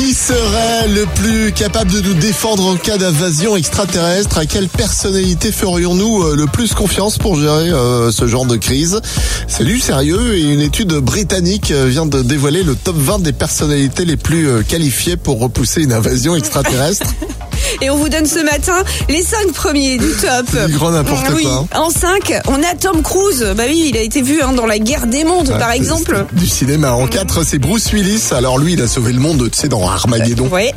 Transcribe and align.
Qui 0.00 0.14
serait 0.14 0.88
le 0.88 1.04
plus 1.14 1.52
capable 1.52 1.90
de 1.90 2.00
nous 2.00 2.14
défendre 2.14 2.64
en 2.66 2.76
cas 2.76 2.96
d'invasion 2.96 3.54
extraterrestre? 3.54 4.38
À 4.38 4.46
quelle 4.46 4.70
personnalité 4.70 5.52
ferions-nous 5.52 6.22
euh, 6.22 6.36
le 6.36 6.46
plus 6.46 6.72
confiance 6.72 7.18
pour 7.18 7.36
gérer 7.36 7.68
euh, 7.68 8.10
ce 8.10 8.26
genre 8.26 8.46
de 8.46 8.56
crise? 8.56 9.02
C'est 9.46 9.64
du 9.64 9.78
sérieux 9.78 10.38
et 10.38 10.54
une 10.54 10.62
étude 10.62 10.94
britannique 10.94 11.70
euh, 11.70 11.84
vient 11.84 12.06
de 12.06 12.22
dévoiler 12.22 12.62
le 12.62 12.76
top 12.76 12.96
20 12.96 13.18
des 13.18 13.34
personnalités 13.34 14.06
les 14.06 14.16
plus 14.16 14.64
qualifiées 14.64 15.18
pour 15.18 15.38
repousser 15.38 15.82
une 15.82 15.92
invasion 15.92 16.34
extraterrestre. 16.34 17.04
Et 17.82 17.88
on 17.88 17.96
vous 17.96 18.08
donne 18.10 18.26
ce 18.26 18.40
matin 18.40 18.82
les 19.08 19.22
5 19.22 19.52
premiers 19.52 19.96
du 19.96 20.06
top. 20.20 20.66
Du 20.66 20.74
grand 20.76 20.90
n'importe 20.90 21.24
Ah 21.28 21.32
oui. 21.34 21.44
quoi, 21.44 21.66
hein. 21.74 21.80
En 21.80 21.88
5, 21.90 22.32
on 22.48 22.62
a 22.62 22.74
Tom 22.78 23.02
Cruise. 23.02 23.46
Bah 23.56 23.62
oui, 23.66 23.86
il 23.90 23.96
a 23.96 24.02
été 24.02 24.20
vu 24.20 24.42
hein, 24.42 24.52
dans 24.52 24.66
la 24.66 24.78
guerre 24.78 25.06
des 25.06 25.24
mondes, 25.24 25.48
par 25.58 25.70
Ouais, 25.70 25.76
exemple. 25.76 26.26
Du 26.32 26.46
cinéma. 26.46 26.92
En 26.92 27.06
4, 27.06 27.42
c'est 27.44 27.58
Bruce 27.58 27.90
Willis. 27.92 28.22
Alors 28.32 28.58
lui, 28.58 28.74
il 28.74 28.82
a 28.82 28.86
sauvé 28.86 29.12
le 29.12 29.20
monde, 29.20 29.48
tu 29.50 29.58
sais, 29.58 29.68
dans 29.68 29.88
Armageddon. 29.88 30.48
Ouais. 30.48 30.74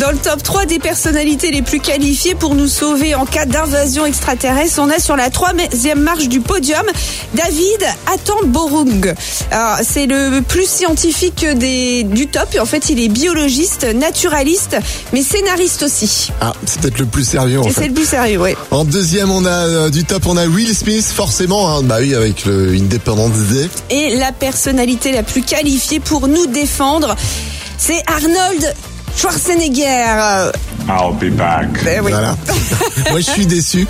Dans 0.00 0.10
le 0.10 0.16
top 0.16 0.42
3 0.42 0.64
des 0.66 0.78
personnalités 0.78 1.50
les 1.50 1.62
plus 1.62 1.80
qualifiées 1.80 2.34
pour 2.34 2.54
nous 2.54 2.68
sauver 2.68 3.14
en 3.14 3.26
cas 3.26 3.44
d'invasion 3.44 4.06
extraterrestre, 4.06 4.80
on 4.82 4.88
a 4.88 4.98
sur 4.98 5.16
la 5.16 5.28
troisième 5.30 6.00
marche 6.00 6.28
du 6.28 6.40
podium 6.40 6.84
David 7.34 7.84
Attenborough. 8.14 9.14
Alors, 9.50 9.78
c'est 9.82 10.06
le 10.06 10.40
plus 10.40 10.66
scientifique 10.68 11.44
des, 11.56 12.02
du 12.04 12.26
top. 12.28 12.56
En 12.60 12.66
fait, 12.66 12.88
il 12.90 13.00
est 13.00 13.08
biologiste, 13.08 13.86
naturaliste, 13.94 14.76
mais 15.12 15.22
scénariste 15.22 15.82
aussi. 15.82 16.30
Ah, 16.40 16.45
c'est 16.64 16.80
peut-être 16.80 16.98
le 16.98 17.06
plus 17.06 17.24
sérieux 17.24 17.60
en 17.60 17.70
c'est 17.70 17.88
le 17.88 17.94
plus 17.94 18.06
sérieux, 18.06 18.38
ouais. 18.38 18.56
En 18.70 18.84
deuxième, 18.84 19.30
on 19.30 19.44
a 19.44 19.50
euh, 19.50 19.90
du 19.90 20.04
top, 20.04 20.26
on 20.26 20.36
a 20.36 20.46
Will 20.46 20.74
Smith, 20.74 21.04
forcément. 21.04 21.70
Hein, 21.70 21.82
bah 21.82 21.96
oui, 22.00 22.14
avec 22.14 22.44
le 22.44 22.74
Independence 22.74 23.38
Day. 23.50 23.68
Et 23.90 24.16
la 24.16 24.32
personnalité 24.32 25.12
la 25.12 25.22
plus 25.22 25.42
qualifiée 25.42 26.00
pour 26.00 26.28
nous 26.28 26.46
défendre, 26.46 27.16
c'est 27.78 28.02
Arnold 28.06 28.74
Schwarzenegger. 29.16 30.52
I'll 30.88 31.12
be 31.18 31.30
back. 31.34 31.66
Eh 31.82 32.00
oui. 32.00 32.12
Voilà. 32.12 32.36
Moi, 33.10 33.20
je 33.20 33.30
suis 33.30 33.46
déçu 33.46 33.86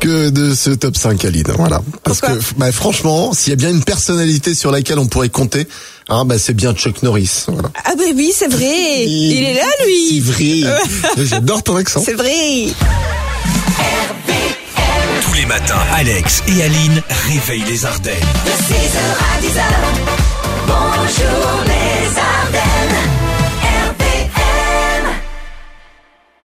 que 0.00 0.30
de 0.30 0.54
ce 0.54 0.70
top 0.70 0.96
5, 0.96 1.24
Aline. 1.24 1.44
Voilà. 1.56 1.80
Parce 2.04 2.20
Pourquoi 2.20 2.36
que, 2.38 2.42
bah, 2.56 2.72
franchement, 2.72 3.32
s'il 3.34 3.50
y 3.50 3.52
a 3.52 3.56
bien 3.56 3.70
une 3.70 3.82
personnalité 3.84 4.54
sur 4.54 4.70
laquelle 4.70 4.98
on 4.98 5.06
pourrait 5.06 5.28
compter, 5.28 5.66
hein, 6.08 6.24
bah, 6.24 6.38
c'est 6.38 6.54
bien 6.54 6.72
Chuck 6.74 7.02
Norris. 7.02 7.44
Voilà. 7.48 7.68
Ah 7.84 7.92
bah 7.96 8.04
oui, 8.14 8.32
c'est 8.34 8.48
vrai. 8.50 9.04
Il 9.04 9.44
est 9.44 9.54
là, 9.54 9.62
C'est 9.78 9.86
lui. 9.86 10.20
vrai. 10.20 10.70
J'adore 11.24 11.62
ton 11.62 11.76
accent. 11.76 12.02
C'est 12.04 12.14
vrai. 12.14 12.68
Tous 15.22 15.34
les 15.34 15.44
matins, 15.46 15.78
Alex 15.96 16.42
et 16.48 16.62
Aline 16.62 17.02
réveillent 17.28 17.64
les 17.68 17.84
Ardennes. 17.84 18.14
De 18.46 18.50
6h 18.50 18.98
à 19.20 19.40
10h, 19.42 19.62
bonjour 20.66 20.78
les 20.86 21.36
Ardennes. 21.36 21.57